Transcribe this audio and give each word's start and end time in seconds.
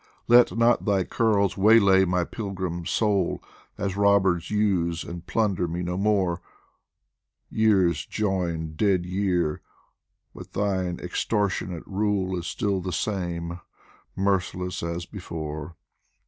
Let 0.27 0.57
not 0.57 0.85
thy 0.85 1.03
curls 1.03 1.55
waylay 1.57 2.05
my 2.05 2.23
pilgrim 2.23 2.87
soul, 2.87 3.43
As 3.77 3.95
robbers 3.95 4.49
use, 4.49 5.03
and 5.03 5.27
plunder 5.27 5.67
me 5.67 5.83
no 5.83 5.95
more! 5.95 6.41
Years 7.51 8.03
join 8.07 8.73
dead 8.73 9.05
year, 9.05 9.61
but 10.33 10.53
thine 10.53 10.99
extortionate 10.99 11.85
rule 11.85 12.35
Is 12.35 12.47
still 12.47 12.81
the 12.81 12.91
same, 12.91 13.59
merciless 14.15 14.81
as 14.81 15.05
before. 15.05 15.75